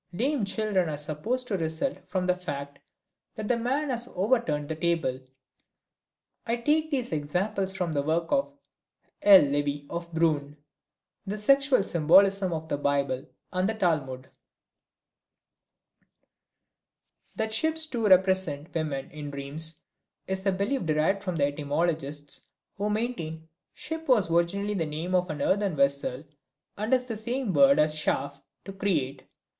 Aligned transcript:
Lame 0.13 0.45
children 0.45 0.89
are 0.89 0.97
supposed 0.97 1.47
to 1.47 1.57
result 1.59 1.99
from 2.09 2.25
the 2.25 2.35
fact 2.35 2.79
that 3.35 3.47
the 3.47 3.55
man 3.55 3.91
has 3.91 4.09
overturned 4.15 4.67
the 4.67 4.75
table. 4.75 5.19
I 6.43 6.55
take 6.55 6.89
these 6.89 7.11
examples 7.11 7.71
from 7.71 7.95
a 7.95 8.01
work 8.01 8.27
by 8.29 8.45
L. 9.21 9.41
Levy 9.43 9.85
of 9.91 10.11
Brünn, 10.11 10.57
The 11.27 11.37
Sexual 11.37 11.83
Symbolism 11.83 12.51
of 12.51 12.67
the 12.67 12.79
Bible 12.79 13.27
and 13.53 13.69
the 13.69 13.75
Talmud. 13.75 14.27
That 17.35 17.53
ships, 17.53 17.85
too, 17.85 18.07
represent 18.07 18.73
women 18.73 19.11
in 19.11 19.29
dreams 19.29 19.75
is 20.25 20.43
a 20.47 20.51
belief 20.51 20.83
derived 20.87 21.21
from 21.21 21.35
the 21.35 21.45
etymologists, 21.45 22.47
who 22.75 22.89
maintain 22.89 23.47
"ship" 23.75 24.07
was 24.07 24.31
originally 24.31 24.73
the 24.73 24.87
name 24.87 25.13
of 25.13 25.29
an 25.29 25.43
earthen 25.43 25.75
vessel 25.75 26.23
and 26.75 26.91
is 26.91 27.03
the 27.05 27.15
same 27.17 27.53
word 27.53 27.77
as 27.77 27.95
Schaff 27.95 28.41
(to 28.65 28.73
create). 28.73 29.27